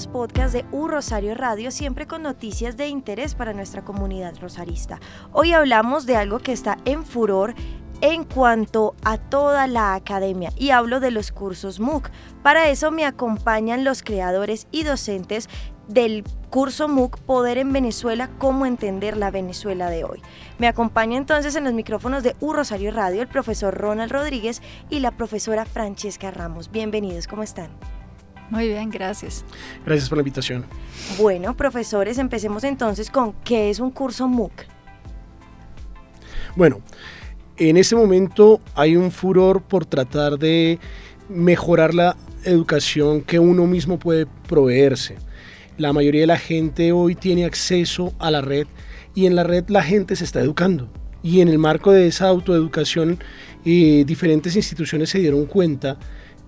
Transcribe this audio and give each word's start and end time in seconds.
Podcast 0.00 0.54
de 0.54 0.64
U 0.72 0.88
Rosario 0.88 1.34
Radio, 1.34 1.70
siempre 1.70 2.06
con 2.06 2.22
noticias 2.22 2.78
de 2.78 2.88
interés 2.88 3.34
para 3.34 3.52
nuestra 3.52 3.84
comunidad 3.84 4.34
rosarista. 4.40 4.98
Hoy 5.32 5.52
hablamos 5.52 6.06
de 6.06 6.16
algo 6.16 6.38
que 6.38 6.52
está 6.52 6.78
en 6.86 7.04
furor 7.04 7.54
en 8.00 8.24
cuanto 8.24 8.94
a 9.04 9.18
toda 9.18 9.66
la 9.66 9.94
academia 9.94 10.50
y 10.56 10.70
hablo 10.70 10.98
de 10.98 11.10
los 11.10 11.30
cursos 11.30 11.78
MOOC. 11.78 12.10
Para 12.42 12.70
eso 12.70 12.90
me 12.90 13.04
acompañan 13.04 13.84
los 13.84 14.02
creadores 14.02 14.66
y 14.70 14.84
docentes 14.84 15.50
del 15.88 16.24
curso 16.48 16.88
MOOC 16.88 17.18
Poder 17.18 17.58
en 17.58 17.72
Venezuela, 17.72 18.30
cómo 18.38 18.64
entender 18.64 19.18
la 19.18 19.30
Venezuela 19.30 19.90
de 19.90 20.04
hoy. 20.04 20.22
Me 20.58 20.68
acompaña 20.68 21.18
entonces 21.18 21.54
en 21.54 21.64
los 21.64 21.74
micrófonos 21.74 22.22
de 22.22 22.34
U 22.40 22.54
Rosario 22.54 22.92
Radio 22.92 23.20
el 23.20 23.28
profesor 23.28 23.76
Ronald 23.76 24.10
Rodríguez 24.10 24.62
y 24.88 25.00
la 25.00 25.10
profesora 25.10 25.66
Francesca 25.66 26.30
Ramos. 26.30 26.70
Bienvenidos, 26.70 27.26
¿cómo 27.26 27.42
están? 27.42 27.70
Muy 28.50 28.68
bien, 28.68 28.90
gracias. 28.90 29.44
Gracias 29.86 30.08
por 30.08 30.18
la 30.18 30.22
invitación. 30.22 30.64
Bueno, 31.18 31.56
profesores, 31.56 32.18
empecemos 32.18 32.64
entonces 32.64 33.10
con 33.10 33.32
qué 33.44 33.70
es 33.70 33.80
un 33.80 33.90
curso 33.90 34.28
MOOC. 34.28 34.52
Bueno, 36.54 36.80
en 37.56 37.76
este 37.76 37.96
momento 37.96 38.60
hay 38.74 38.96
un 38.96 39.10
furor 39.10 39.62
por 39.62 39.86
tratar 39.86 40.38
de 40.38 40.78
mejorar 41.28 41.94
la 41.94 42.16
educación 42.44 43.22
que 43.22 43.38
uno 43.38 43.66
mismo 43.66 43.98
puede 43.98 44.26
proveerse. 44.48 45.16
La 45.78 45.92
mayoría 45.92 46.22
de 46.22 46.26
la 46.26 46.38
gente 46.38 46.92
hoy 46.92 47.14
tiene 47.14 47.44
acceso 47.44 48.12
a 48.18 48.30
la 48.30 48.42
red 48.42 48.66
y 49.14 49.26
en 49.26 49.36
la 49.36 49.44
red 49.44 49.64
la 49.68 49.82
gente 49.82 50.16
se 50.16 50.24
está 50.24 50.40
educando. 50.40 50.90
Y 51.22 51.40
en 51.40 51.48
el 51.48 51.58
marco 51.58 51.92
de 51.92 52.06
esa 52.06 52.28
autoeducación, 52.28 53.18
eh, 53.64 54.04
diferentes 54.06 54.56
instituciones 54.56 55.10
se 55.10 55.20
dieron 55.20 55.46
cuenta 55.46 55.98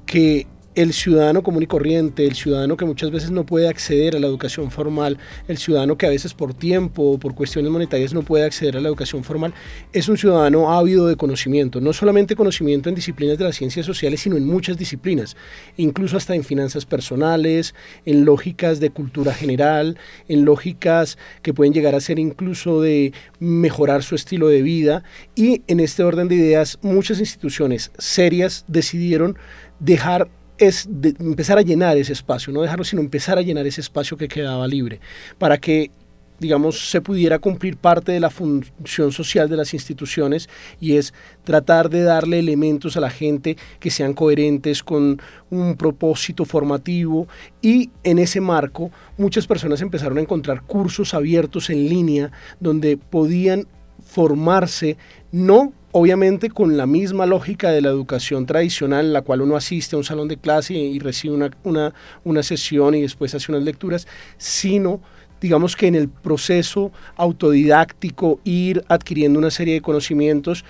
que 0.04 0.46
el 0.74 0.92
ciudadano 0.92 1.42
común 1.42 1.62
y 1.62 1.66
corriente, 1.66 2.26
el 2.26 2.34
ciudadano 2.34 2.76
que 2.76 2.84
muchas 2.84 3.10
veces 3.10 3.30
no 3.30 3.44
puede 3.46 3.68
acceder 3.68 4.16
a 4.16 4.18
la 4.18 4.26
educación 4.26 4.70
formal, 4.70 5.18
el 5.48 5.58
ciudadano 5.58 5.96
que 5.96 6.06
a 6.06 6.10
veces 6.10 6.34
por 6.34 6.54
tiempo 6.54 7.12
o 7.12 7.18
por 7.18 7.34
cuestiones 7.34 7.70
monetarias 7.70 8.12
no 8.12 8.22
puede 8.22 8.44
acceder 8.44 8.76
a 8.76 8.80
la 8.80 8.88
educación 8.88 9.24
formal, 9.24 9.54
es 9.92 10.08
un 10.08 10.16
ciudadano 10.16 10.72
ávido 10.72 11.06
de 11.06 11.16
conocimiento, 11.16 11.80
no 11.80 11.92
solamente 11.92 12.36
conocimiento 12.36 12.88
en 12.88 12.94
disciplinas 12.94 13.38
de 13.38 13.44
las 13.44 13.56
ciencias 13.56 13.86
sociales, 13.86 14.20
sino 14.20 14.36
en 14.36 14.46
muchas 14.46 14.76
disciplinas, 14.76 15.36
incluso 15.76 16.16
hasta 16.16 16.34
en 16.34 16.44
finanzas 16.44 16.86
personales, 16.86 17.74
en 18.04 18.24
lógicas 18.24 18.80
de 18.80 18.90
cultura 18.90 19.32
general, 19.32 19.96
en 20.28 20.44
lógicas 20.44 21.18
que 21.42 21.54
pueden 21.54 21.72
llegar 21.72 21.94
a 21.94 22.00
ser 22.00 22.18
incluso 22.18 22.80
de 22.80 23.12
mejorar 23.38 24.02
su 24.02 24.14
estilo 24.14 24.48
de 24.48 24.62
vida. 24.62 25.04
Y 25.34 25.62
en 25.66 25.80
este 25.80 26.02
orden 26.02 26.28
de 26.28 26.36
ideas 26.36 26.78
muchas 26.82 27.20
instituciones 27.20 27.90
serias 27.98 28.64
decidieron 28.68 29.36
dejar 29.80 30.28
es 30.58 30.88
empezar 31.02 31.58
a 31.58 31.62
llenar 31.62 31.96
ese 31.96 32.12
espacio, 32.12 32.52
no 32.52 32.62
dejarlo, 32.62 32.84
sino 32.84 33.02
empezar 33.02 33.38
a 33.38 33.42
llenar 33.42 33.66
ese 33.66 33.80
espacio 33.80 34.16
que 34.16 34.28
quedaba 34.28 34.66
libre, 34.66 35.00
para 35.38 35.58
que 35.58 35.90
digamos, 36.38 36.90
se 36.90 37.00
pudiera 37.00 37.38
cumplir 37.38 37.76
parte 37.76 38.12
de 38.12 38.20
la 38.20 38.30
función 38.30 39.12
social 39.12 39.48
de 39.48 39.56
las 39.56 39.72
instituciones 39.72 40.48
y 40.80 40.96
es 40.96 41.14
tratar 41.44 41.90
de 41.90 42.02
darle 42.02 42.38
elementos 42.38 42.96
a 42.96 43.00
la 43.00 43.10
gente 43.10 43.56
que 43.78 43.90
sean 43.90 44.14
coherentes 44.14 44.82
con 44.82 45.20
un 45.50 45.76
propósito 45.76 46.44
formativo. 46.44 47.28
Y 47.62 47.90
en 48.02 48.18
ese 48.18 48.40
marco 48.40 48.90
muchas 49.16 49.46
personas 49.46 49.80
empezaron 49.80 50.18
a 50.18 50.22
encontrar 50.22 50.62
cursos 50.62 51.14
abiertos 51.14 51.70
en 51.70 51.88
línea 51.88 52.32
donde 52.60 52.96
podían 52.96 53.66
formarse 54.04 54.96
no 55.30 55.72
obviamente 55.96 56.50
con 56.50 56.76
la 56.76 56.86
misma 56.86 57.24
lógica 57.24 57.70
de 57.70 57.80
la 57.80 57.88
educación 57.88 58.46
tradicional 58.46 59.06
en 59.06 59.12
la 59.12 59.22
cual 59.22 59.42
uno 59.42 59.54
asiste 59.54 59.94
a 59.94 59.98
un 59.98 60.04
salón 60.04 60.26
de 60.26 60.36
clase 60.36 60.74
y, 60.74 60.98
recibe 60.98 61.34
una, 61.34 61.50
una, 61.62 61.94
una 62.24 62.42
sesión 62.42 62.96
y 62.96 63.02
después 63.02 63.32
hace 63.32 63.52
unas 63.52 63.62
lecturas, 63.62 64.08
sino 64.36 65.00
digamos 65.40 65.76
que 65.76 65.86
en 65.86 65.94
el 65.94 66.08
proceso 66.08 66.90
autodidáctico 67.14 68.40
ir 68.42 68.84
adquiriendo 68.88 69.38
una 69.38 69.50
serie 69.50 69.74
de 69.74 69.80
conocimientos, 69.80 70.64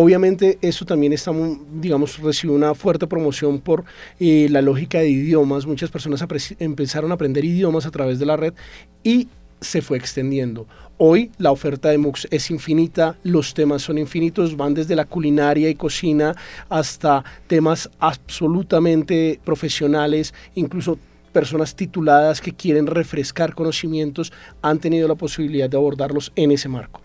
Obviamente 0.00 0.58
eso 0.62 0.84
también 0.84 1.12
está, 1.12 1.32
digamos, 1.72 2.20
recibe 2.20 2.52
una 2.52 2.72
fuerte 2.76 3.08
promoción 3.08 3.58
por 3.58 3.84
eh, 4.20 4.46
la 4.48 4.62
lógica 4.62 5.00
de 5.00 5.08
idiomas. 5.08 5.66
Muchas 5.66 5.90
personas 5.90 6.24
empezaron 6.60 7.10
a 7.10 7.14
aprender 7.14 7.44
idiomas 7.44 7.84
a 7.84 7.90
través 7.90 8.20
de 8.20 8.26
la 8.26 8.36
red 8.36 8.54
y 9.02 9.26
se 9.60 9.82
fue 9.82 9.98
extendiendo. 9.98 10.68
Hoy 11.00 11.30
la 11.38 11.52
oferta 11.52 11.90
de 11.90 11.98
MOOCs 11.98 12.26
es 12.32 12.50
infinita, 12.50 13.16
los 13.22 13.54
temas 13.54 13.82
son 13.82 13.98
infinitos, 13.98 14.56
van 14.56 14.74
desde 14.74 14.96
la 14.96 15.04
culinaria 15.04 15.70
y 15.70 15.76
cocina 15.76 16.34
hasta 16.68 17.22
temas 17.46 17.88
absolutamente 18.00 19.38
profesionales, 19.44 20.34
incluso 20.56 20.98
personas 21.32 21.76
tituladas 21.76 22.40
que 22.40 22.52
quieren 22.52 22.88
refrescar 22.88 23.54
conocimientos 23.54 24.32
han 24.60 24.80
tenido 24.80 25.06
la 25.06 25.14
posibilidad 25.14 25.70
de 25.70 25.76
abordarlos 25.76 26.32
en 26.34 26.50
ese 26.50 26.68
marco. 26.68 27.00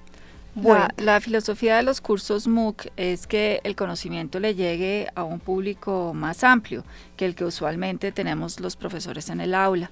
Bueno. 0.56 0.88
La, 0.98 1.20
filosofía 1.20 1.78
de 1.78 1.84
los 1.84 2.02
cursos 2.02 2.48
MOOC 2.48 2.88
es 2.96 3.28
que 3.28 3.60
el 3.64 3.76
conocimiento 3.76 4.40
le 4.40 4.56
llegue 4.56 5.08
a 5.16 5.24
un 5.24 5.40
público 5.40 6.14
más 6.16 6.44
amplio 6.44 6.84
que 7.16 7.26
el 7.26 7.34
que 7.36 7.46
usualmente 7.46 8.12
tenemos 8.12 8.60
los 8.60 8.76
profesores 8.76 9.30
en 9.30 9.42
el 9.42 9.54
aula. 9.56 9.92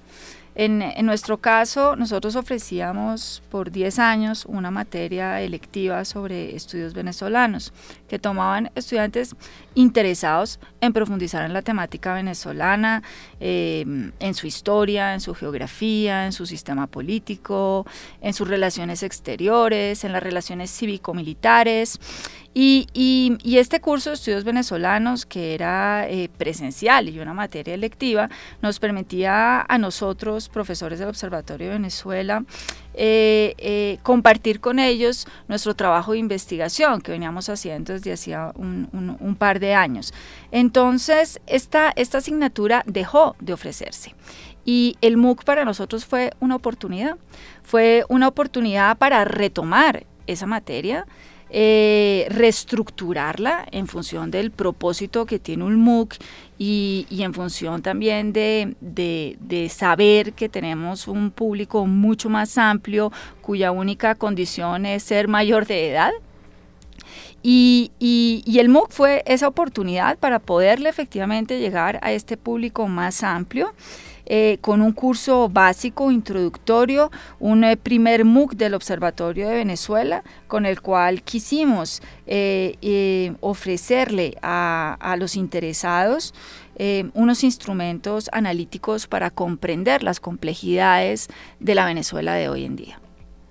En, 0.54 1.06
nuestro 1.06 1.38
caso, 1.38 1.96
nosotros 1.96 2.36
ofrecíamos 2.36 3.42
por 3.50 3.70
10 3.70 3.98
años 3.98 4.44
una 4.44 4.70
materia 4.70 5.40
electiva 5.40 6.04
sobre 6.04 6.54
estudios 6.54 6.92
venezolanos, 6.92 7.72
que 8.12 8.18
tomaban 8.18 8.70
estudiantes 8.74 9.34
interesados 9.74 10.60
en 10.82 10.92
profundizar 10.92 11.46
en 11.46 11.54
la 11.54 11.62
temática 11.62 12.12
venezolana, 12.12 13.02
eh, 13.40 13.86
en 14.20 14.34
su 14.34 14.46
historia, 14.46 15.14
en 15.14 15.20
su 15.22 15.34
geografía, 15.34 16.26
en 16.26 16.32
su 16.32 16.44
sistema 16.44 16.86
político, 16.86 17.86
en 18.20 18.34
sus 18.34 18.46
relaciones 18.46 19.02
exteriores, 19.02 20.04
en 20.04 20.12
las 20.12 20.22
relaciones 20.22 20.70
cívico-militares. 20.70 21.98
Y, 22.54 22.86
y, 22.92 23.56
este 23.56 23.80
curso 23.80 24.10
de 24.10 24.16
estudios 24.16 24.44
venezolanos, 24.44 25.24
que 25.24 25.54
era 25.54 26.06
eh, 26.06 26.28
presencial 26.36 27.08
y 27.08 27.18
una 27.18 27.32
materia 27.32 27.72
electiva, 27.72 28.28
nos 28.60 28.78
permitía 28.78 29.64
a 29.66 29.78
nosotros, 29.78 30.50
profesores 30.50 30.98
del 30.98 31.08
Observatorio 31.08 31.68
de 31.68 31.72
Venezuela, 31.72 32.44
eh, 32.94 33.54
eh, 33.56 33.98
compartir 34.02 34.60
con 34.60 34.78
ellos 34.78 35.26
nuestro 35.48 35.74
trabajo 35.74 36.12
de 36.12 36.18
investigación 36.18 37.00
que 37.00 37.12
veníamos 37.12 37.48
haciendo 37.48 37.94
hacía 38.10 38.52
un, 38.56 39.36
par 39.38 39.60
de 39.60 39.74
años. 39.74 40.12
Entonces, 40.50 41.40
esta, 41.46 41.92
esta 41.94 42.18
asignatura 42.18 42.82
dejó 42.86 43.36
de 43.40 43.52
ofrecerse. 43.52 44.14
Y 44.64 44.96
el 45.00 45.16
MOOC 45.16 45.44
para 45.44 45.64
nosotros 45.64 46.04
fue 46.04 46.32
una 46.40 46.56
oportunidad, 46.56 47.16
fue 47.62 48.04
una 48.08 48.28
oportunidad 48.28 48.96
para 48.98 49.24
retomar 49.24 50.06
esa 50.26 50.46
materia, 50.46 51.06
eh, 51.54 52.26
reestructurarla 52.30 53.66
en 53.72 53.86
función 53.86 54.30
del 54.30 54.50
propósito 54.52 55.26
que 55.26 55.38
tiene 55.38 55.64
un 55.64 55.76
MOOC 55.76 56.14
y, 56.56 57.06
en 57.10 57.34
función 57.34 57.82
también 57.82 58.32
de, 58.32 59.68
saber 59.70 60.32
que 60.32 60.48
tenemos 60.48 61.08
un 61.08 61.30
público 61.30 61.84
mucho 61.84 62.30
más 62.30 62.56
amplio 62.56 63.12
cuya 63.42 63.70
única 63.70 64.14
condición 64.14 64.86
es 64.86 65.02
ser 65.02 65.28
mayor 65.28 65.66
de 65.66 65.90
edad. 65.90 66.12
Y, 67.42 68.42
el 68.46 68.68
MOOC 68.68 68.90
fue 68.90 69.22
esa 69.26 69.48
oportunidad 69.48 70.18
para 70.18 70.38
poderle 70.38 70.88
efectivamente 70.88 71.58
llegar 71.58 71.98
a 72.02 72.12
este 72.12 72.36
público 72.36 72.86
más 72.86 73.24
amplio 73.24 73.72
eh, 74.24 74.58
con 74.60 74.82
un 74.82 74.92
curso 74.92 75.48
básico, 75.48 76.12
introductorio, 76.12 77.10
un 77.40 77.64
eh, 77.64 77.76
primer 77.76 78.24
MOOC 78.24 78.54
del 78.54 78.74
Observatorio 78.74 79.48
de 79.48 79.56
Venezuela, 79.56 80.22
con 80.46 80.64
el 80.64 80.80
cual 80.80 81.22
quisimos 81.22 82.00
eh, 82.26 83.34
ofrecerle 83.40 84.36
a, 84.42 85.16
los 85.18 85.36
interesados 85.36 86.34
unos 87.14 87.44
instrumentos 87.44 88.28
analíticos 88.32 89.06
para 89.06 89.30
comprender 89.30 90.02
las 90.02 90.18
complejidades 90.18 91.28
de 91.60 91.74
la 91.76 91.84
Venezuela 91.84 92.34
de 92.34 92.48
hoy 92.48 92.64
en 92.64 92.74
día. 92.74 93.01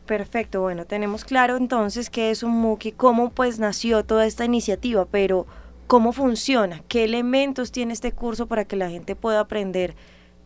Perfecto, 0.05 0.61
bueno, 0.61 0.85
tenemos 0.85 1.23
claro 1.23 1.57
entonces 1.57 2.09
qué 2.09 2.31
es 2.31 2.43
un 2.43 2.51
MOOC 2.59 2.85
y 2.87 2.91
cómo 2.91 3.29
pues 3.29 3.59
nació 3.59 4.03
toda 4.03 4.25
esta 4.25 4.43
iniciativa, 4.43 5.05
pero 5.05 5.45
¿cómo 5.87 6.11
funciona? 6.11 6.81
¿Qué 6.87 7.03
elementos 7.03 7.71
tiene 7.71 7.93
este 7.93 8.11
curso 8.11 8.47
para 8.47 8.65
que 8.65 8.75
la 8.75 8.89
gente 8.89 9.15
pueda 9.15 9.39
aprender? 9.39 9.95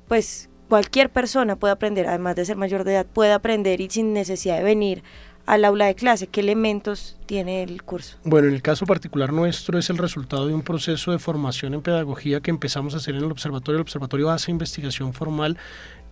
Pues 0.07 0.49
cualquier 0.69 1.09
persona 1.09 1.55
puede 1.55 1.73
aprender, 1.73 2.07
además 2.07 2.35
de 2.35 2.45
ser 2.45 2.57
mayor 2.57 2.83
de 2.83 2.93
edad, 2.93 3.05
puede 3.05 3.31
aprender 3.31 3.81
y 3.81 3.89
sin 3.89 4.13
necesidad 4.13 4.57
de 4.57 4.63
venir 4.63 5.03
al 5.45 5.65
aula 5.65 5.85
de 5.85 5.95
clase? 5.95 6.27
¿Qué 6.27 6.41
elementos 6.41 7.17
tiene 7.25 7.63
el 7.63 7.83
curso? 7.83 8.17
Bueno, 8.23 8.47
en 8.47 8.53
el 8.53 8.61
caso 8.61 8.85
particular 8.85 9.33
nuestro 9.33 9.77
es 9.77 9.89
el 9.89 9.97
resultado 9.97 10.47
de 10.47 10.53
un 10.53 10.61
proceso 10.61 11.11
de 11.11 11.19
formación 11.19 11.73
en 11.73 11.81
pedagogía 11.81 12.41
que 12.41 12.51
empezamos 12.51 12.93
a 12.93 12.97
hacer 12.97 13.15
en 13.15 13.23
el 13.23 13.31
observatorio. 13.31 13.77
El 13.77 13.81
observatorio 13.81 14.29
hace 14.29 14.51
investigación 14.51 15.13
formal 15.13 15.57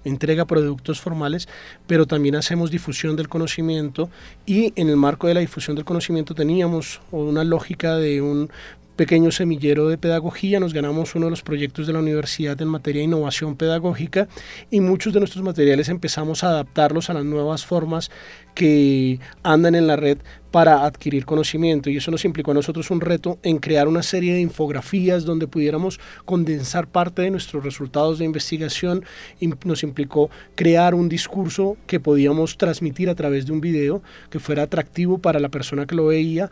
entrega 0.06 0.46
productos 0.46 1.00
formales, 1.00 1.48
pero 1.88 2.06
también 2.06 2.36
hacemos 2.36 2.72
difusión 2.72 3.16
del 3.16 3.30
conocimiento 3.30 4.10
y 4.46 4.74
en 4.76 4.90
el 4.90 4.98
marco 4.98 5.28
de 5.28 5.34
la 5.34 5.40
difusión 5.40 5.76
del 5.76 5.86
conocimiento 5.86 6.36
teníamos 6.36 7.02
una 7.12 7.44
lógica 7.44 7.96
de 7.96 8.22
un 8.22 8.50
pequeño 8.96 9.32
semillero 9.32 9.88
de 9.88 9.98
pedagogía, 9.98 10.60
nos 10.60 10.74
ganamos 10.74 11.16
uno 11.16 11.26
de 11.26 11.32
los 11.32 11.42
proyectos 11.42 11.88
de 11.88 11.94
la 11.94 12.00
universidad 12.00 12.62
en 12.62 12.68
materia 12.68 13.00
de 13.00 13.06
innovación 13.06 13.56
pedagógica 13.56 14.28
y 14.70 14.80
muchos 14.82 15.14
de 15.14 15.20
nuestros 15.20 15.44
materiales 15.44 15.90
empezamos 15.90 16.44
a 16.44 16.50
adaptarlos 16.50 17.10
a 17.10 17.14
las 17.14 17.26
nuevas 17.26 17.66
formas 17.66 18.12
que 18.54 19.20
andan 19.42 19.76
en 19.76 19.88
la 19.88 19.96
red 19.96 20.20
para 20.52 20.86
adquirir 20.86 21.26
conocimiento. 21.26 21.90
Y 21.90 21.98
eso 21.98 22.12
nos 22.12 22.26
implicó 22.26 22.52
a 22.52 22.54
nosotros 22.54 22.92
un 22.92 23.02
reto 23.02 23.40
en 23.42 23.58
crear 23.58 23.88
una 23.88 24.04
serie 24.04 24.36
de 24.36 24.42
infografías 24.42 25.26
donde 25.26 25.48
pudiéramos 25.48 26.00
condensar 26.26 26.86
parte 26.86 27.24
de 27.24 27.32
nuestros 27.32 27.64
resultados 27.64 28.20
de 28.20 28.26
investigación 28.26 29.04
y 29.40 29.48
nos 29.48 29.82
implicó 29.82 30.30
crear 30.54 30.94
un 30.94 31.10
discurso 31.10 31.76
que 31.88 32.00
podíamos 32.00 32.60
transmitir 32.60 33.10
a 33.10 33.16
través 33.16 33.48
de 33.48 33.52
un 33.52 33.62
video 33.62 34.04
que 34.30 34.40
fuera 34.40 34.62
atractivo 34.62 35.18
para 35.18 35.40
la 35.40 35.50
persona 35.50 35.88
que 35.88 35.96
lo 35.96 36.06
veía 36.06 36.52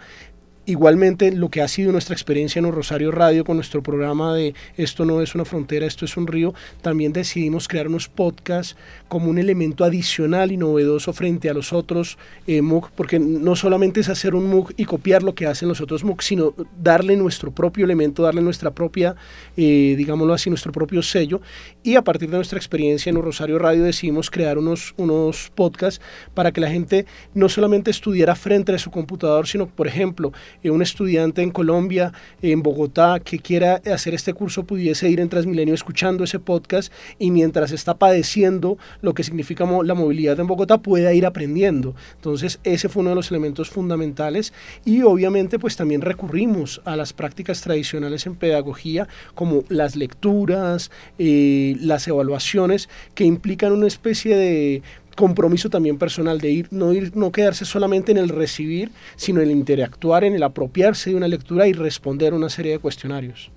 Igualmente, 0.67 1.31
lo 1.31 1.49
que 1.49 1.63
ha 1.63 1.67
sido 1.67 1.91
nuestra 1.91 2.13
experiencia 2.13 2.59
en 2.59 2.71
Rosario 2.71 3.11
Radio 3.11 3.43
con 3.43 3.57
nuestro 3.57 3.81
programa 3.81 4.35
de 4.35 4.53
Esto 4.77 5.05
no 5.05 5.19
es 5.21 5.33
una 5.33 5.43
frontera, 5.43 5.87
esto 5.87 6.05
es 6.05 6.15
un 6.17 6.27
río, 6.27 6.53
también 6.83 7.13
decidimos 7.13 7.67
crear 7.67 7.87
unos 7.87 8.07
podcasts 8.07 8.77
como 9.07 9.31
un 9.31 9.39
elemento 9.39 9.83
adicional 9.83 10.51
y 10.51 10.57
novedoso 10.57 11.13
frente 11.13 11.49
a 11.49 11.55
los 11.55 11.73
otros 11.73 12.19
eh, 12.45 12.61
porque 12.95 13.17
no 13.17 13.55
solamente 13.55 14.01
es 14.01 14.09
hacer 14.09 14.35
un 14.35 14.51
MOOC 14.51 14.73
y 14.77 14.85
copiar 14.85 15.23
lo 15.23 15.33
que 15.33 15.47
hacen 15.47 15.67
los 15.67 15.81
otros 15.81 16.03
MOOC, 16.03 16.21
sino 16.21 16.53
darle 16.79 17.17
nuestro 17.17 17.49
propio 17.49 17.83
elemento, 17.83 18.21
darle 18.21 18.43
nuestra 18.43 18.69
propia, 18.69 19.15
eh, 19.57 19.95
digámoslo 19.97 20.31
así, 20.31 20.51
nuestro 20.51 20.71
propio 20.71 21.01
sello. 21.01 21.41
Y 21.81 21.95
a 21.95 22.03
partir 22.03 22.29
de 22.29 22.37
nuestra 22.37 22.59
experiencia 22.59 23.09
en 23.09 23.19
Rosario 23.19 23.57
Radio 23.57 23.83
decidimos 23.83 24.29
crear 24.29 24.59
unos, 24.59 24.93
unos 24.97 25.51
podcasts 25.55 26.01
para 26.35 26.51
que 26.51 26.61
la 26.61 26.69
gente 26.69 27.07
no 27.33 27.49
solamente 27.49 27.89
estudiara 27.89 28.35
frente 28.35 28.71
a 28.71 28.77
su 28.77 28.91
computador, 28.91 29.47
sino, 29.47 29.65
por 29.65 29.87
ejemplo, 29.87 30.31
eh, 30.63 30.69
un 30.69 30.81
estudiante 30.81 31.41
en 31.41 31.51
Colombia, 31.51 32.13
en 32.41 32.61
Bogotá, 32.63 33.19
que 33.19 33.39
quiera 33.39 33.81
hacer 33.93 34.13
este 34.13 34.33
curso 34.33 34.63
pudiese 34.63 35.09
ir 35.09 35.19
en 35.19 35.29
Transmilenio 35.29 35.73
escuchando 35.73 36.23
ese 36.23 36.39
podcast 36.39 36.91
y 37.19 37.31
mientras 37.31 37.71
está 37.71 37.95
padeciendo 37.95 38.77
lo 39.01 39.13
que 39.13 39.23
significa 39.23 39.65
la 39.83 39.93
movilidad 39.93 40.39
en 40.39 40.47
Bogotá 40.47 40.79
pueda 40.79 41.13
ir 41.13 41.25
aprendiendo. 41.25 41.95
Entonces 42.15 42.59
ese 42.63 42.89
fue 42.89 43.01
uno 43.01 43.11
de 43.11 43.15
los 43.15 43.31
elementos 43.31 43.69
fundamentales 43.69 44.53
y 44.85 45.01
obviamente 45.01 45.59
pues 45.59 45.75
también 45.75 46.01
recurrimos 46.01 46.81
a 46.85 46.95
las 46.95 47.13
prácticas 47.13 47.61
tradicionales 47.61 48.25
en 48.25 48.35
pedagogía 48.35 49.07
como 49.35 49.63
las 49.69 49.95
lecturas, 49.95 50.91
eh, 51.19 51.75
las 51.79 52.07
evaluaciones 52.07 52.89
que 53.15 53.23
implican 53.23 53.71
una 53.71 53.87
especie 53.87 54.35
de 54.35 54.81
compromiso 55.21 55.69
también 55.69 55.99
personal 55.99 56.41
de 56.41 56.49
ir 56.49 56.67
no 56.71 56.93
ir 56.93 57.15
no 57.15 57.31
quedarse 57.31 57.63
solamente 57.63 58.11
en 58.11 58.17
el 58.17 58.29
recibir 58.29 58.89
sino 59.15 59.39
en 59.39 59.49
el 59.49 59.55
interactuar 59.55 60.23
en 60.23 60.33
el 60.33 60.41
apropiarse 60.41 61.11
de 61.11 61.15
una 61.15 61.27
lectura 61.27 61.67
y 61.67 61.73
responder 61.73 62.33
una 62.33 62.49
serie 62.49 62.71
de 62.71 62.79
cuestionarios. 62.79 63.51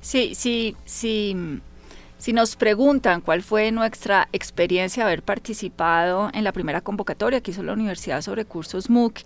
Sí 0.00 0.32
sí 0.34 0.74
sí 0.86 1.36
si 2.16 2.32
nos 2.32 2.56
preguntan 2.56 3.20
cuál 3.20 3.42
fue 3.42 3.70
nuestra 3.70 4.30
experiencia 4.32 5.04
haber 5.04 5.22
participado 5.22 6.30
en 6.32 6.42
la 6.42 6.52
primera 6.52 6.80
convocatoria 6.80 7.42
que 7.42 7.50
hizo 7.50 7.62
la 7.62 7.74
universidad 7.74 8.22
sobre 8.22 8.46
cursos 8.46 8.88
MOOC 8.88 9.18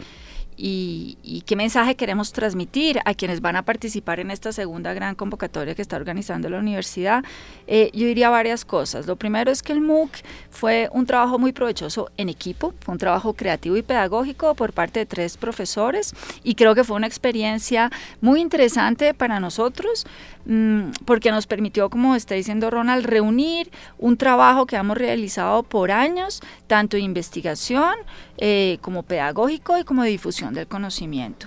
y, 0.61 1.45
qué 1.47 1.55
mensaje 1.55 1.95
queremos 1.95 2.33
transmitir 2.33 3.01
a 3.05 3.15
quienes 3.15 3.41
van 3.41 3.55
a 3.55 3.63
participar 3.63 4.19
en 4.19 4.31
esta 4.31 4.53
segunda 4.53 4.93
gran 4.93 5.15
convocatoria 5.15 5.75
que 5.75 5.83
está 5.83 5.97
organizando 5.97 6.51
la 6.51 6.59
universidad, 6.59 7.25
eh, 7.69 7.91
yo 7.95 8.07
diría 8.07 8.29
varias 8.29 8.65
cosas. 8.65 9.07
Lo 9.07 9.17
primero 9.17 9.51
es 9.53 9.63
que 9.63 9.73
el 9.73 9.81
MOOC 9.81 10.11
fue 10.51 10.89
un 10.93 11.07
trabajo 11.07 11.39
muy 11.39 11.53
provechoso 11.53 12.11
en 12.17 12.29
equipo, 12.29 12.75
fue 12.81 12.93
un 12.93 12.99
trabajo 12.99 13.35
creativo 13.35 13.77
y 13.77 13.83
pedagógico 13.83 14.55
por 14.57 14.73
parte 14.73 15.01
de 15.01 15.07
tres 15.07 15.37
profesores 15.37 16.13
y 16.43 16.57
creo 16.57 16.75
que 16.75 16.83
fue 16.83 16.97
una 16.97 17.07
experiencia 17.07 17.91
muy 18.21 18.41
interesante 18.41 19.15
para 19.15 19.39
nosotros 19.39 20.07
mm, 20.45 20.91
porque 21.05 21.31
nos 21.31 21.47
permitió, 21.47 21.89
como 21.89 22.17
está 22.17 22.35
diciendo 22.35 22.69
Ronald, 22.69 23.07
reunir 23.07 23.71
un 23.97 24.17
trabajo 24.17 24.67
que 24.67 24.77
hemos 24.77 24.99
realizado 24.99 25.63
por 25.63 25.93
años, 25.93 26.41
tanto 26.67 26.97
de 26.97 27.05
investigación 27.05 27.95
eh, 28.39 28.79
como 28.81 29.05
pedagógico 29.05 29.79
y 29.79 29.85
como 29.85 30.03
de 30.03 30.11
difusión 30.11 30.48
del 30.53 30.67
conocimiento. 30.67 31.47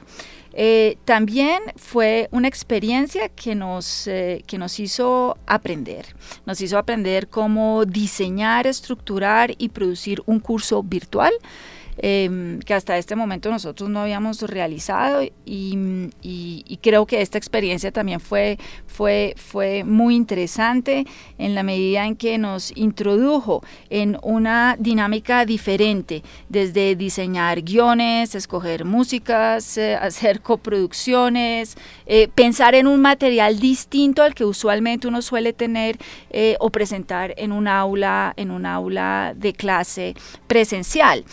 Eh, 0.53 0.98
también 1.06 1.62
fue 1.77 2.27
una 2.31 2.48
experiencia 2.48 3.30
que 3.30 3.56
nos, 3.56 4.07
eh, 4.07 4.44
que 4.45 4.57
nos 4.57 4.80
hizo 4.80 5.38
aprender, 5.48 6.07
nos 6.45 6.59
hizo 6.59 6.77
aprender 6.77 7.30
cómo 7.30 7.86
diseñar, 7.86 8.68
estructurar 8.68 9.53
y 9.57 9.69
producir 9.69 10.21
un 10.25 10.39
curso 10.39 10.83
virtual 10.83 11.31
Em, 11.98 12.60
que 12.60 12.74
hasta 12.74 12.98
este 12.98 13.16
momento 13.16 13.52
nosotros 13.52 13.90
no 13.90 14.00
habíamos 14.00 14.42
realizado 14.42 15.22
y, 15.46 16.10
creo 16.82 17.06
que 17.06 17.22
esta 17.22 17.38
experiencia 17.38 17.92
también 17.92 18.20
fue, 18.20 18.58
fue, 18.88 19.36
fue 19.38 19.84
muy 19.84 20.16
interesante 20.16 21.06
en 21.38 21.54
la 21.54 21.62
medida 21.62 22.08
en 22.08 22.16
que 22.16 22.38
nos 22.38 22.76
introdujo 22.76 23.62
en 23.90 24.18
una 24.24 24.76
dinámica 24.80 25.46
diferente, 25.46 26.24
desde 26.50 26.96
diseñar 26.96 27.62
guiones, 27.62 28.33
escoger 28.33 28.83
músicas, 28.86 29.78
eh, 29.78 29.95
hacer 30.02 30.42
coproducciones, 30.42 31.78
eh, 32.07 32.30
pensar 32.33 32.74
en 32.74 32.88
un 32.88 33.02
material 33.02 33.60
distinto 33.60 34.24
al 34.24 34.33
que 34.33 34.45
usualmente 34.45 35.07
uno 35.07 35.21
suele 35.21 35.54
tener 35.54 35.98
eh, 36.31 36.56
o 36.60 36.69
presentar 36.69 37.33
en 37.38 37.52
un 37.52 37.68
aula, 37.68 38.33
en 38.38 38.50
un 38.50 38.66
aula 38.66 39.33
de 39.36 39.54
clase 39.54 40.16
presencial. 40.48 41.26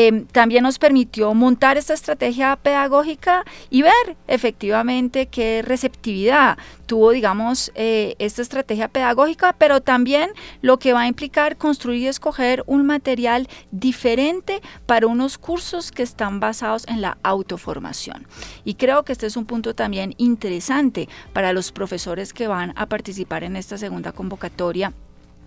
Eh, 0.00 0.26
también 0.30 0.62
nos 0.62 0.78
permitió 0.78 1.34
montar 1.34 1.76
esta 1.76 1.92
estrategia 1.92 2.54
pedagógica 2.54 3.44
y 3.68 3.82
ver 3.82 4.16
efectivamente 4.28 5.26
qué 5.26 5.60
receptividad 5.66 6.56
tuvo, 6.86 7.10
digamos, 7.10 7.72
eh, 7.74 8.14
esta 8.20 8.42
estrategia 8.42 8.86
pedagógica, 8.86 9.56
pero 9.58 9.80
también 9.80 10.30
lo 10.62 10.78
que 10.78 10.92
va 10.92 11.00
a 11.00 11.08
implicar 11.08 11.56
construir 11.56 12.02
y 12.02 12.06
escoger 12.06 12.62
un 12.66 12.86
material 12.86 13.48
diferente 13.72 14.60
para 14.86 15.08
unos 15.08 15.36
cursos 15.36 15.90
que 15.90 16.04
están 16.04 16.38
basados 16.38 16.86
en 16.86 17.00
la 17.00 17.18
autoformación. 17.24 18.24
Y 18.64 18.74
creo 18.74 19.02
que 19.02 19.10
este 19.10 19.26
es 19.26 19.36
un 19.36 19.46
punto 19.46 19.74
también 19.74 20.14
interesante 20.16 21.08
para 21.32 21.52
los 21.52 21.72
profesores 21.72 22.32
que 22.32 22.46
van 22.46 22.72
a 22.76 22.86
participar 22.86 23.42
en 23.42 23.56
esta 23.56 23.76
segunda 23.76 24.12
convocatoria 24.12 24.92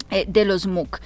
eh, 0.10 0.26
de 0.28 0.44
los 0.44 0.68
MOOC 0.68 1.00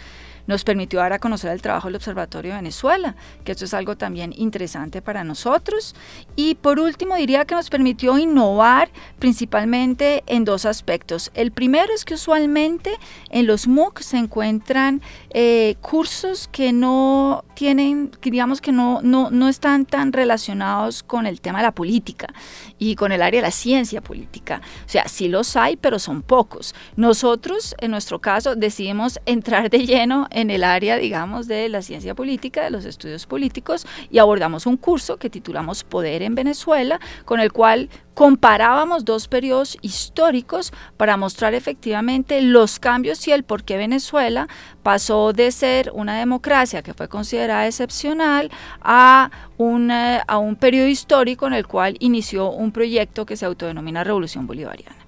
nos 0.48 0.64
permitió 0.64 1.00
dar 1.00 1.14
a 1.14 1.20
conocer 1.20 1.52
el 1.52 1.62
trabajo 1.62 1.88
del 1.88 1.96
Observatorio 1.96 2.52
de 2.52 2.58
Venezuela, 2.58 3.16
que 3.44 3.52
esto 3.52 3.66
es 3.66 3.74
algo 3.74 3.98
también 3.98 4.34
interesante 4.36 5.02
para 5.02 5.24
nosotros. 5.24 5.96
Y 6.36 6.56
por 6.56 6.80
último, 6.80 7.16
diría 7.16 7.46
que 7.46 7.56
nos 7.56 7.70
permitió 7.70 8.18
innovar 8.18 8.90
principalmente 9.20 10.24
en 10.28 10.46
dos 10.46 10.66
aspectos. 10.66 11.32
El 11.34 11.52
primero 11.52 11.94
es 11.94 12.06
que 12.06 12.16
usualmente 12.16 12.92
en 13.30 13.48
los 13.48 13.68
MOOC 13.68 14.00
se 14.02 14.18
encuentran 14.18 15.02
eh, 15.32 15.76
cursos 15.82 16.50
que 16.52 16.72
no 16.74 17.44
tienen, 17.56 18.12
digamos 18.22 18.62
que 18.62 18.72
no, 18.72 19.02
no, 19.02 19.32
no 19.32 19.48
están 19.48 19.86
tan 19.86 20.14
relacionados 20.14 21.04
con 21.04 21.26
el 21.26 21.42
tema 21.42 21.60
de 21.60 21.64
la 21.64 21.72
política 21.72 22.28
y 22.78 22.96
con 22.96 23.12
el 23.12 23.22
área 23.22 23.42
de 23.42 23.48
la 23.48 23.52
ciencia 23.52 24.02
política. 24.02 24.62
O 24.86 24.90
sea, 24.90 25.08
sí 25.08 25.28
los 25.28 25.56
hay, 25.56 25.78
pero 25.78 26.00
son 26.00 26.22
pocos. 26.22 26.76
Nosotros, 26.96 27.76
en 27.80 27.92
nuestro 27.92 28.20
caso, 28.20 28.56
decidimos 28.56 29.20
entrar 29.26 29.70
de 29.70 29.86
lleno 29.86 30.28
en 30.32 30.50
el 30.50 30.64
área, 30.64 30.98
digamos, 30.98 31.48
de 31.48 31.70
la 31.70 31.82
ciencia 31.82 32.16
política, 32.16 32.64
de 32.64 32.72
los 32.72 32.86
estudios 32.86 33.26
políticos, 33.26 33.86
y 34.12 34.20
abordamos 34.20 34.66
un 34.66 34.78
curso 34.78 35.18
que 35.18 35.30
titulamos 35.30 35.84
Poder 35.84 36.22
en 36.22 36.36
Venezuela, 36.36 37.00
con 37.26 37.40
el 37.40 37.52
cual 37.52 37.90
comparábamos 38.16 39.06
dos 39.06 39.28
periodos 39.28 39.78
históricos 39.82 40.74
para 40.98 41.18
mostrar 41.18 41.54
efectivamente 41.54 42.42
los 42.42 42.80
cambios 42.80 43.28
y 43.28 43.32
el 43.32 43.44
por 43.44 43.64
qué 43.64 43.78
Venezuela 43.78 44.48
pasó 44.82 45.34
de 45.34 45.52
ser 45.52 45.92
una 45.94 46.18
democracia 46.18 46.82
que 46.82 46.94
fue 46.94 47.08
considerada 47.10 47.68
excepcional 47.68 48.50
a 48.82 49.30
un, 49.58 49.92
eh, 49.92 50.22
a 50.28 50.38
un 50.38 50.56
periodo 50.56 50.88
histórico 50.88 51.46
en 51.46 51.54
el 51.54 51.68
cual 51.68 51.98
inició 52.00 52.50
un 52.50 52.72
proyecto 52.72 53.26
que 53.26 53.38
se 53.38 53.46
autodenomina 53.46 54.04
Revolución 54.04 54.48
Bolivariana. 54.48 55.05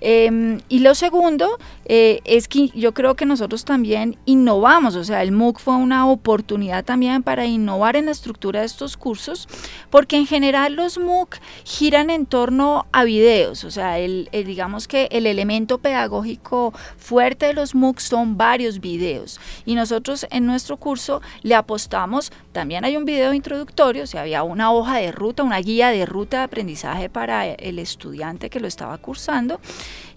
Em, 0.00 0.60
y 0.68 0.80
lo 0.80 0.94
segundo 0.94 1.58
eh, 1.84 2.20
es 2.24 2.46
que 2.46 2.68
yo 2.68 2.94
creo 2.94 3.16
que 3.16 3.26
nosotros 3.26 3.64
también 3.64 4.16
innovamos, 4.26 4.94
o 4.94 5.04
sea, 5.04 5.22
el 5.22 5.32
MOOC 5.32 5.58
fue 5.58 5.74
una 5.76 6.08
oportunidad 6.08 6.84
también 6.84 7.22
para 7.22 7.46
innovar 7.46 7.96
en 7.96 8.06
la 8.06 8.12
estructura 8.12 8.60
de 8.60 8.66
estos 8.66 8.96
cursos, 8.96 9.48
porque 9.90 10.16
en 10.16 10.26
general 10.26 10.74
los 10.74 10.98
MOOC 10.98 11.36
giran 11.64 12.10
en 12.10 12.26
torno 12.26 12.86
a 12.92 13.04
videos, 13.04 13.64
o 13.64 13.70
sea, 13.70 13.98
el, 13.98 14.28
digamos 14.32 14.86
que 14.86 15.08
el 15.10 15.26
elemento 15.26 15.78
pedagógico 15.78 16.72
fuerte 16.96 17.46
de 17.46 17.54
los 17.54 17.74
MOOC 17.74 17.98
son 17.98 18.36
varios 18.36 18.80
videos. 18.80 19.40
Y 19.64 19.74
nosotros 19.74 20.26
en 20.30 20.46
nuestro 20.46 20.76
curso 20.76 21.22
le 21.42 21.54
apostamos, 21.54 22.32
también 22.52 22.84
hay 22.84 22.96
un 22.96 23.04
video 23.04 23.34
introductorio, 23.34 24.04
o 24.04 24.06
sea, 24.06 24.22
había 24.22 24.42
una 24.42 24.72
hoja 24.72 24.96
de 24.98 25.10
ruta, 25.10 25.42
una 25.42 25.58
guía 25.58 25.88
de 25.88 26.06
ruta 26.06 26.38
de 26.38 26.44
aprendizaje 26.44 27.08
para 27.08 27.46
el 27.46 27.78
estudiante 27.78 28.50
que 28.50 28.60
lo 28.60 28.68
estaba 28.68 28.98
cursando 28.98 29.60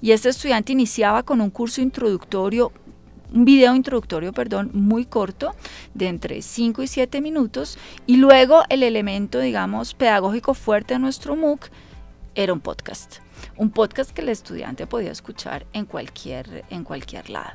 y 0.02 0.12
este 0.12 0.30
estudiante 0.30 0.72
iniciaba 0.72 1.24
con 1.24 1.42
un 1.42 1.50
curso 1.50 1.82
introductorio 1.82 2.72
un 3.34 3.46
video 3.46 3.76
introductorio, 3.76 4.34
perdón, 4.34 4.72
muy 4.74 5.06
corto, 5.06 5.56
de 5.94 6.08
entre 6.08 6.42
5 6.42 6.84
y 6.84 6.88
7 6.88 7.22
minutos, 7.22 7.78
y 8.06 8.18
luego 8.18 8.64
el 8.70 8.84
elemento, 8.84 9.40
digamos, 9.40 9.94
pedagógico 9.94 10.54
fuerte 10.54 10.96
de 10.96 11.00
nuestro 11.00 11.36
MOOC 11.36 11.70
era 12.36 12.54
un 12.54 12.60
podcast. 12.60 13.20
Un 13.58 13.72
podcast 13.72 14.12
que 14.12 14.22
el 14.22 14.30
estudiante 14.30 14.88
podía 14.88 15.12
escuchar 15.12 15.66
en 15.74 15.86
cualquier, 15.86 16.64
en 16.70 16.84
cualquier 16.84 17.30
lado. 17.30 17.52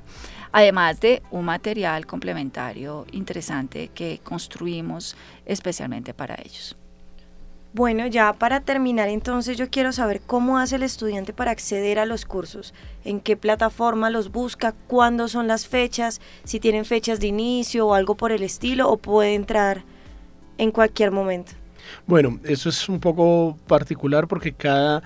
Además 0.52 1.00
de 1.00 1.22
un 1.30 1.44
material 1.44 2.06
complementario 2.06 3.06
interesante 3.12 3.88
que 3.94 4.20
construimos 4.22 5.16
especialmente 5.44 6.12
para 6.14 6.36
ellos. 6.42 6.76
Bueno, 7.76 8.06
ya 8.06 8.32
para 8.32 8.60
terminar 8.60 9.10
entonces 9.10 9.58
yo 9.58 9.68
quiero 9.68 9.92
saber 9.92 10.22
cómo 10.26 10.56
hace 10.56 10.76
el 10.76 10.82
estudiante 10.82 11.34
para 11.34 11.50
acceder 11.50 11.98
a 11.98 12.06
los 12.06 12.24
cursos, 12.24 12.72
en 13.04 13.20
qué 13.20 13.36
plataforma 13.36 14.08
los 14.08 14.32
busca, 14.32 14.72
cuándo 14.86 15.28
son 15.28 15.46
las 15.46 15.66
fechas, 15.66 16.22
si 16.44 16.58
tienen 16.58 16.86
fechas 16.86 17.20
de 17.20 17.26
inicio 17.26 17.88
o 17.88 17.92
algo 17.92 18.14
por 18.14 18.32
el 18.32 18.42
estilo 18.44 18.88
o 18.88 18.96
puede 18.96 19.34
entrar 19.34 19.82
en 20.56 20.70
cualquier 20.70 21.10
momento. 21.10 21.52
Bueno, 22.06 22.40
eso 22.44 22.70
es 22.70 22.88
un 22.88 22.98
poco 22.98 23.58
particular 23.66 24.26
porque 24.26 24.54
cada 24.54 25.02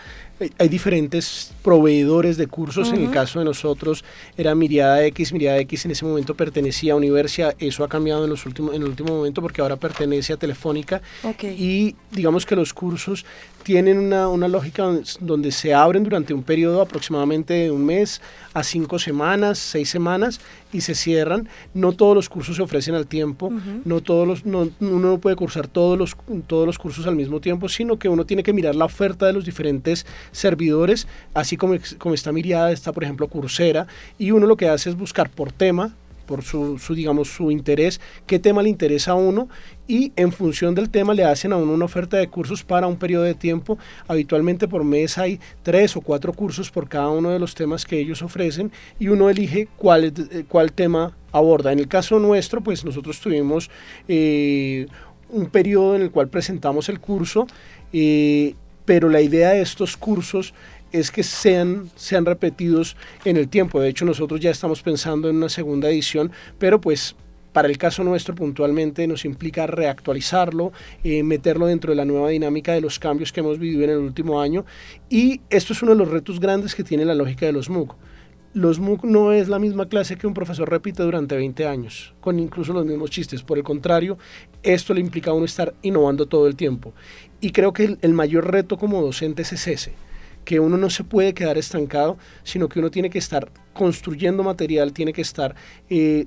hay 0.59 0.69
diferentes 0.69 1.53
proveedores 1.63 2.37
de 2.37 2.47
cursos. 2.47 2.93
En 2.93 3.03
el 3.03 3.11
caso 3.11 3.39
de 3.39 3.45
nosotros 3.45 4.05
era 4.37 4.55
Miriada 4.55 5.05
X. 5.07 5.33
Miriada 5.33 5.59
X 5.59 5.85
en 5.85 5.91
ese 5.91 6.05
momento 6.05 6.35
pertenecía 6.35 6.95
a 6.95 6.97
Universia. 6.97 7.55
Eso 7.59 7.85
ha 7.85 7.89
cambiado 7.89 8.25
en, 8.25 8.31
los 8.31 8.47
últimos, 8.47 8.75
en 8.75 8.83
el 8.83 8.89
último 8.89 9.15
momento 9.15 9.43
porque 9.43 9.61
ahora 9.61 9.77
pertenece 9.77 10.33
a 10.33 10.37
Telefónica. 10.37 11.03
Y 11.43 11.95
digamos 12.11 12.47
que 12.47 12.57
los 12.57 12.73
cursos 12.73 13.27
tienen 13.63 13.99
una, 13.99 14.29
una, 14.29 14.49
lógica 14.49 14.89
donde 15.21 15.53
se 15.53 15.75
abren 15.75 16.03
durante 16.03 16.33
un 16.33 16.43
periodo 16.43 16.81
aproximadamente 16.81 17.55
de 17.55 17.71
un 17.71 17.85
mes 17.85 18.23
a 18.55 18.63
cinco 18.63 18.99
semanas, 18.99 19.59
seis 19.59 19.91
semanas 19.91 20.41
y 20.73 20.81
se 20.81 20.95
cierran. 20.95 21.49
No 21.75 21.93
todos 21.93 22.15
los 22.15 22.29
cursos 22.29 22.57
se 22.57 22.63
ofrecen 22.63 22.95
al 22.95 23.07
tiempo, 23.07 23.53
no 23.85 24.01
todos 24.01 24.27
los, 24.27 24.47
no, 24.47 24.71
uno 24.81 25.11
no 25.11 25.19
puede 25.19 25.37
cursar 25.37 25.69
todos 25.69 25.99
los, 25.99 26.17
todos 26.47 26.67
los 26.67 26.79
cursos 26.79 27.07
al 27.07 27.17
mismo 27.17 27.41
tiempo, 27.41 27.69
sino 27.69 27.99
que 27.99 28.09
uno 28.09 28.25
tiene 28.25 28.43
que 28.43 28.53
mirar 28.53 28.75
la 28.75 28.87
oferta 28.87 29.27
de 29.27 29.33
los 29.33 29.45
diferentes 29.45 30.07
servidores, 30.33 31.07
así 31.35 31.57
como, 31.57 31.75
como 31.99 32.15
está 32.15 32.33
Miriada, 32.33 32.73
está 32.73 32.93
por 32.93 33.05
ejemplo 33.05 33.29
Coursera, 33.29 33.87
y 34.19 34.31
uno 34.31 34.47
lo 34.47 34.57
que 34.57 34.69
hace 34.69 34.91
es 34.91 34.97
buscar 34.97 35.31
por 35.31 35.53
tema, 35.53 35.95
por 36.31 36.45
su, 36.45 36.79
digamos, 36.95 37.29
su 37.29 37.51
interés, 37.51 38.01
qué 38.25 38.39
tema 38.39 38.63
le 38.63 38.69
interesa 38.69 39.11
a 39.11 39.15
uno 39.17 39.49
y 39.89 40.13
en 40.15 40.31
función 40.31 40.77
del 40.77 40.89
tema 40.89 41.13
le 41.13 41.25
hacen 41.25 41.53
a 41.53 41.57
uno 41.57 41.73
una 41.73 41.87
oferta 41.87 42.19
de 42.19 42.29
cursos 42.29 42.63
para 42.63 42.87
un 42.87 42.95
periodo 42.95 43.25
de 43.25 43.35
tiempo. 43.35 43.79
Habitualmente 44.07 44.69
por 44.69 44.85
mes 44.85 45.19
hay 45.19 45.41
tres 45.65 45.97
o 45.97 46.01
cuatro 46.01 46.33
cursos 46.33 46.71
por 46.71 46.89
cada 46.89 47.09
uno 47.09 47.31
de 47.31 47.41
los 47.41 47.57
temas 47.57 47.85
que 47.85 47.99
ellos 47.99 48.23
ofrecen 48.23 48.71
y 49.01 49.09
uno 49.09 49.29
elige 49.29 49.67
cuál, 49.77 50.05
eh, 50.05 50.45
cuál 50.47 50.73
tema 50.73 51.17
aborda. 51.33 51.73
En 51.73 51.81
el 51.81 51.89
caso 51.89 52.21
nuestro, 52.21 52.61
pues 52.61 52.85
nosotros 52.85 53.19
tuvimos 53.19 53.69
eh, 54.07 54.87
un 55.31 55.47
periodo 55.47 55.97
en 55.97 56.03
el 56.03 56.13
cual 56.13 56.29
presentamos 56.29 56.89
el 56.89 57.01
curso. 57.01 57.49
Eh, 57.93 58.55
pero 58.91 59.09
la 59.09 59.21
idea 59.21 59.51
de 59.51 59.61
estos 59.61 59.97
cursos 59.97 60.53
es 60.91 61.13
que 61.13 61.23
sean, 61.23 61.89
sean 61.95 62.27
repetidos 62.27 62.97
en 63.25 63.37
el 63.37 63.49
tiempo. 63.49 63.81
De 63.81 63.89
hecho, 63.89 64.05
nosotros 64.05 64.41
ya 64.41 64.51
estamos 64.51 64.83
pensando 64.83 65.31
en 65.31 65.37
una 65.37 65.49
segunda 65.49 65.89
edición, 65.89 66.33
pero 66.59 66.81
pues 66.81 67.15
para 67.53 67.69
el 67.69 67.79
caso 67.79 68.03
nuestro 68.03 68.35
puntualmente 68.35 69.07
nos 69.07 69.25
implica 69.25 69.69
reactualizarlo, 69.69 70.73
eh, 71.05 71.23
meterlo 71.23 71.67
dentro 71.67 71.93
de 71.93 71.97
la 71.99 72.05
nueva 72.05 72.31
dinámica 72.31 72.73
de 72.73 72.81
los 72.81 72.99
cambios 72.99 73.31
que 73.31 73.39
hemos 73.39 73.61
vivido 73.61 73.85
en 73.85 73.91
el 73.91 73.99
último 73.99 74.41
año. 74.41 74.65
Y 75.09 75.41
esto 75.51 75.73
es 75.73 75.83
uno 75.83 75.93
de 75.93 75.99
los 75.99 76.09
retos 76.09 76.41
grandes 76.41 76.75
que 76.75 76.83
tiene 76.83 77.05
la 77.05 77.15
lógica 77.15 77.47
de 77.47 77.53
los 77.53 77.71
MOOC. 77.71 77.95
Los 78.53 78.81
MOOC 78.81 79.05
no 79.05 79.31
es 79.31 79.49
la 79.49 79.61
misma 79.61 79.89
clase 79.89 80.17
que 80.17 80.27
un 80.27 80.35
profesor 80.35 80.69
repite 80.69 81.05
durante 81.05 81.37
20 81.37 81.69
años, 81.69 82.15
con 82.21 82.41
incluso 82.41 82.73
los 82.73 82.85
mismos 82.85 83.11
chistes. 83.11 83.45
Por 83.45 83.59
el 83.59 83.65
contrario, 83.65 84.19
esto 84.65 84.93
le 84.93 85.01
implica 85.01 85.31
a 85.31 85.35
uno 85.35 85.45
estar 85.45 85.73
innovando 85.83 86.27
todo 86.27 86.49
el 86.49 86.57
tiempo. 86.57 86.93
Y 87.41 87.53
creo 87.53 87.73
que 87.73 87.97
el, 88.01 88.13
mayor 88.13 88.51
reto 88.51 88.77
como 88.77 89.03
docente 89.03 89.43
es 89.43 89.53
ese, 89.53 89.93
que 90.45 90.61
uno 90.61 90.77
no 90.77 90.91
se 90.91 91.05
puede 91.05 91.35
quedar 91.35 91.59
estancado, 91.59 92.19
sino 92.43 92.69
que 92.69 92.79
uno 92.79 92.91
tiene 92.91 93.11
que 93.11 93.19
estar 93.19 93.51
construyendo 93.73 94.43
material, 94.43 94.93
tiene 94.93 95.13
que 95.13 95.23
estar 95.23 95.55
eh, 95.89 96.27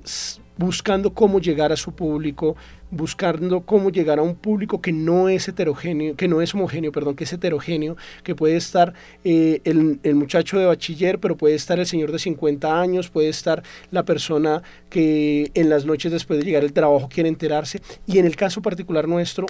buscando 0.56 1.12
cómo 1.12 1.40
llegar 1.40 1.72
a 1.72 1.76
su 1.76 1.92
público, 1.92 2.56
buscando 2.90 3.62
cómo 3.62 3.90
llegar 3.90 4.18
a 4.18 4.22
un 4.22 4.36
público 4.36 4.80
que 4.80 4.92
no 4.92 5.28
es 5.28 5.48
heterogéneo, 5.48 6.14
que 6.16 6.28
no 6.28 6.40
es 6.40 6.54
homogéneo, 6.54 6.92
perdón, 6.92 7.16
que 7.16 7.24
es 7.24 7.32
heterogéneo, 7.32 7.96
que 8.22 8.34
puede 8.34 8.56
estar 8.56 8.94
eh, 9.24 9.60
el, 9.64 9.98
el, 10.02 10.14
muchacho 10.14 10.58
de 10.58 10.66
bachiller, 10.66 11.18
pero 11.18 11.36
puede 11.36 11.54
estar 11.54 11.78
el 11.78 11.86
señor 11.86 12.12
de 12.12 12.18
50 12.18 12.80
años, 12.80 13.10
puede 13.10 13.28
estar 13.28 13.62
la 13.90 14.04
persona 14.04 14.62
que 14.90 15.50
en 15.54 15.68
las 15.68 15.86
noches 15.86 16.12
después 16.12 16.38
de 16.38 16.44
llegar 16.44 16.62
al 16.62 16.72
trabajo 16.72 17.08
quiere 17.08 17.28
enterarse. 17.28 17.80
Y 18.06 18.18
en 18.18 18.26
el 18.26 18.36
caso 18.36 18.62
particular 18.62 19.08
nuestro, 19.08 19.46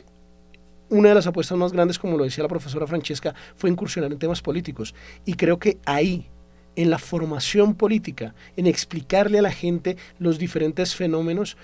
una 0.88 1.10
de 1.10 1.14
las 1.14 1.26
apuestas 1.26 1.58
más 1.58 1.72
grandes, 1.72 1.98
como 1.98 2.16
lo 2.16 2.24
decía 2.24 2.42
la 2.42 2.48
profesora 2.48 2.86
Francesca, 2.86 3.34
fue 3.56 3.70
incursionar 3.70 4.12
en 4.12 4.18
temas 4.18 4.42
políticos. 4.42 4.94
Y 5.24 5.34
creo 5.34 5.58
que 5.58 5.78
ahí, 5.86 6.28
en 6.76 6.90
la 6.90 6.98
formación 6.98 7.74
política, 7.74 8.34
en 8.56 8.66
explicarle 8.66 9.38
a 9.38 9.42
la 9.42 9.52
gente 9.52 9.96
los 10.18 10.38
diferentes 10.38 10.94
fenómenos, 10.94 11.56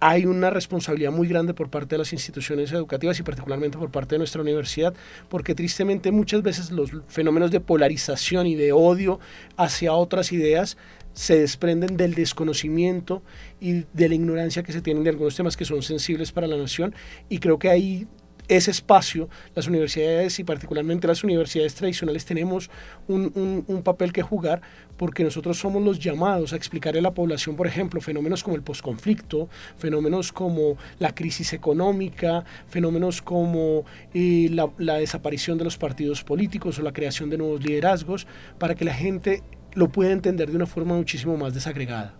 hay 0.00 0.26
una 0.26 0.50
responsabilidad 0.50 1.10
muy 1.10 1.26
grande 1.26 1.54
por 1.54 1.70
parte 1.70 1.96
de 1.96 1.98
las 1.98 2.12
instituciones 2.12 2.70
educativas 2.72 3.18
y 3.18 3.22
particularmente 3.22 3.78
por 3.78 3.90
parte 3.90 4.14
de 4.14 4.18
nuestra 4.18 4.42
universidad, 4.42 4.94
porque 5.28 5.54
tristemente 5.54 6.12
muchas 6.12 6.42
veces 6.42 6.70
los 6.70 6.90
fenómenos 7.08 7.50
de 7.50 7.60
polarización 7.60 8.46
y 8.46 8.54
de 8.54 8.72
odio 8.72 9.18
hacia 9.56 9.92
otras 9.92 10.32
ideas 10.32 10.76
se 11.14 11.36
desprenden 11.36 11.96
del 11.96 12.14
desconocimiento 12.14 13.22
y 13.60 13.86
de 13.92 14.08
la 14.08 14.14
ignorancia 14.14 14.62
que 14.62 14.72
se 14.72 14.82
tienen 14.82 15.02
de 15.02 15.10
algunos 15.10 15.34
temas 15.34 15.56
que 15.56 15.64
son 15.64 15.82
sensibles 15.82 16.30
para 16.30 16.46
la 16.46 16.56
nación 16.56 16.94
y 17.28 17.38
creo 17.38 17.58
que 17.58 17.68
ahí 17.68 18.06
ese 18.48 18.70
espacio, 18.70 19.28
las 19.54 19.66
universidades 19.66 20.38
y 20.38 20.44
particularmente 20.44 21.06
las 21.06 21.22
universidades 21.22 21.74
tradicionales 21.74 22.24
tenemos 22.24 22.70
un, 23.06 23.64
un, 23.66 23.82
papel 23.82 24.12
que 24.12 24.22
jugar 24.22 24.62
porque 24.96 25.22
nosotros 25.22 25.58
somos 25.58 25.82
los 25.82 25.98
llamados 25.98 26.52
a 26.52 26.56
explicarle 26.56 27.00
a 27.00 27.02
la 27.02 27.14
población, 27.14 27.56
por 27.56 27.66
ejemplo, 27.66 28.00
fenómenos 28.00 28.42
como 28.42 28.56
el 28.56 28.62
posconflicto, 28.62 29.48
fenómenos 29.76 30.32
como 30.32 30.76
la 30.98 31.14
crisis 31.14 31.52
económica, 31.52 32.44
fenómenos 32.68 33.22
como 33.22 33.84
eh, 34.14 34.48
la, 34.50 34.70
la 34.78 34.94
desaparición 34.94 35.58
de 35.58 35.64
los 35.64 35.76
partidos 35.76 36.24
políticos 36.24 36.78
o 36.78 36.82
la 36.82 36.92
creación 36.92 37.30
de 37.30 37.38
nuevos 37.38 37.62
liderazgos, 37.62 38.26
para 38.58 38.74
que 38.74 38.84
la 38.84 38.94
gente 38.94 39.42
lo 39.74 39.90
pueda 39.90 40.10
entender 40.10 40.50
de 40.50 40.56
una 40.56 40.66
forma 40.66 40.94
muchísimo 40.94 41.36
más 41.36 41.54
desagregada. 41.54 42.14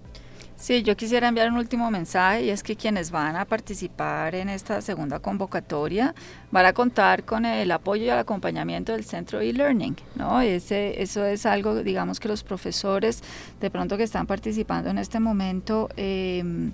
Sí, 0.58 0.82
yo 0.82 0.96
quisiera 0.96 1.28
enviar 1.28 1.52
un 1.52 1.56
último 1.56 1.88
mensaje 1.88 2.42
y 2.42 2.50
es 2.50 2.64
que 2.64 2.74
quienes 2.74 3.12
van 3.12 3.36
a 3.36 3.44
participar 3.44 4.34
en 4.34 4.48
esta 4.48 4.82
segunda 4.82 5.20
convocatoria 5.20 6.16
van 6.50 6.66
a 6.66 6.72
contar 6.72 7.22
con 7.22 7.44
el 7.44 7.70
apoyo 7.70 8.02
y 8.02 8.08
el 8.08 8.18
acompañamiento 8.18 8.90
del 8.90 9.04
centro 9.04 9.40
e-learning, 9.40 9.94
¿no? 10.16 10.40
Ese, 10.40 11.00
eso 11.00 11.24
es 11.24 11.46
algo, 11.46 11.76
digamos, 11.84 12.18
que 12.18 12.26
los 12.26 12.42
profesores 12.42 13.22
de 13.60 13.70
pronto 13.70 13.96
que 13.96 14.02
están 14.02 14.26
participando 14.26 14.90
en 14.90 14.98
este 14.98 15.20
momento 15.20 15.90
em, 15.96 16.72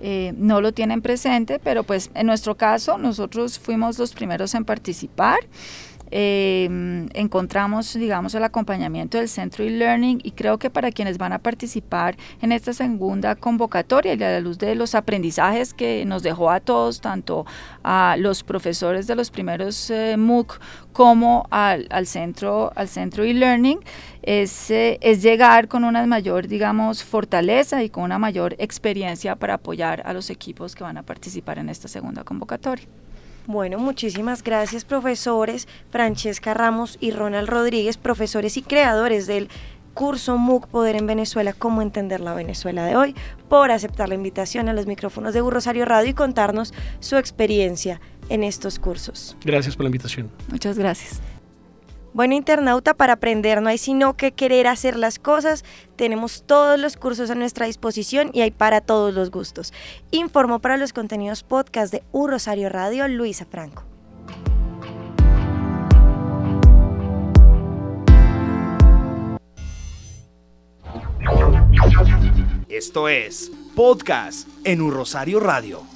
eh, 0.00 0.32
no 0.38 0.62
lo 0.62 0.72
tienen 0.72 1.02
presente, 1.02 1.58
pero 1.58 1.82
pues 1.84 2.10
en 2.14 2.26
nuestro 2.26 2.56
caso 2.56 2.96
nosotros 2.96 3.58
fuimos 3.58 3.98
los 3.98 4.14
primeros 4.14 4.54
en 4.54 4.64
participar. 4.64 5.40
Eh, 6.10 7.08
encontramos, 7.14 7.94
digamos, 7.94 8.34
el 8.34 8.44
acompañamiento 8.44 9.18
del 9.18 9.28
centro 9.28 9.64
e-learning 9.64 10.20
y 10.22 10.32
creo 10.32 10.58
que 10.58 10.70
para 10.70 10.92
quienes 10.92 11.18
van 11.18 11.32
a 11.32 11.38
participar 11.38 12.16
en 12.40 12.52
esta 12.52 12.72
segunda 12.72 13.34
convocatoria 13.34 14.14
y 14.14 14.22
a 14.22 14.30
la 14.32 14.40
luz 14.40 14.58
de 14.58 14.74
los 14.74 14.94
aprendizajes 14.94 15.74
que 15.74 16.04
nos 16.04 16.22
dejó 16.22 16.50
a 16.50 16.60
todos, 16.60 17.00
tanto 17.00 17.46
a 17.82 18.16
los 18.18 18.42
profesores 18.42 19.06
de 19.06 19.16
los 19.16 19.30
primeros 19.30 19.90
eh, 19.90 20.16
MOOC 20.16 20.60
como 20.92 21.46
al, 21.50 22.06
centro 22.06 22.72
al 22.74 22.88
centro 22.88 23.24
e-learning, 23.24 23.80
es, 24.22 24.70
eh, 24.70 24.98
es 25.00 25.22
llegar 25.22 25.68
con 25.68 25.84
una 25.84 26.06
mayor, 26.06 26.46
digamos, 26.48 27.04
fortaleza 27.04 27.82
y 27.82 27.90
con 27.90 28.04
una 28.04 28.18
mayor 28.18 28.54
experiencia 28.58 29.36
para 29.36 29.54
apoyar 29.54 30.02
a 30.06 30.12
los 30.12 30.30
equipos 30.30 30.74
que 30.74 30.84
van 30.84 30.96
a 30.96 31.02
participar 31.02 31.58
en 31.58 31.68
esta 31.68 31.88
segunda 31.88 32.24
convocatoria. 32.24 32.86
Bueno, 33.46 33.78
muchísimas 33.78 34.42
gracias 34.42 34.84
profesores 34.84 35.68
Francesca 35.90 36.52
Ramos 36.52 36.98
y 37.00 37.12
Ronald 37.12 37.48
Rodríguez, 37.48 37.96
profesores 37.96 38.56
y 38.56 38.62
creadores 38.62 39.26
del 39.26 39.48
curso 39.94 40.36
MOOC 40.36 40.66
Poder 40.66 40.96
en 40.96 41.06
Venezuela, 41.06 41.52
cómo 41.52 41.80
entender 41.80 42.20
la 42.20 42.34
Venezuela 42.34 42.84
de 42.84 42.96
hoy, 42.96 43.14
por 43.48 43.70
aceptar 43.70 44.08
la 44.08 44.14
invitación 44.14 44.68
a 44.68 44.74
los 44.74 44.86
micrófonos 44.86 45.32
de 45.32 45.40
Rosario 45.40 45.84
Radio 45.84 46.10
y 46.10 46.14
contarnos 46.14 46.74
su 47.00 47.16
experiencia 47.16 48.00
en 48.28 48.44
estos 48.44 48.78
cursos. 48.78 49.36
Gracias 49.44 49.76
por 49.76 49.84
la 49.84 49.88
invitación. 49.88 50.30
Muchas 50.50 50.78
gracias. 50.78 51.22
Bueno, 52.16 52.34
internauta, 52.34 52.94
para 52.94 53.12
aprender 53.12 53.60
no 53.60 53.68
hay 53.68 53.76
sino 53.76 54.16
que 54.16 54.32
querer 54.32 54.68
hacer 54.68 54.96
las 54.96 55.18
cosas. 55.18 55.66
Tenemos 55.96 56.44
todos 56.46 56.80
los 56.80 56.96
cursos 56.96 57.28
a 57.28 57.34
nuestra 57.34 57.66
disposición 57.66 58.30
y 58.32 58.40
hay 58.40 58.50
para 58.50 58.80
todos 58.80 59.12
los 59.12 59.30
gustos. 59.30 59.74
Informo 60.12 60.60
para 60.60 60.78
los 60.78 60.94
contenidos 60.94 61.42
podcast 61.42 61.92
de 61.92 62.02
U 62.12 62.26
Rosario 62.26 62.70
Radio, 62.70 63.06
Luisa 63.06 63.44
Franco. 63.44 63.84
Esto 72.70 73.10
es 73.10 73.52
Podcast 73.74 74.48
en 74.64 74.80
Un 74.80 74.92
Rosario 74.94 75.38
Radio. 75.38 75.95